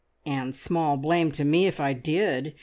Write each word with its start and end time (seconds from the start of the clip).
"And 0.25 0.55
small 0.55 0.97
blame 0.97 1.31
to 1.33 1.43
me 1.43 1.67
if 1.67 1.79
I 1.79 1.93
did! 1.93 2.55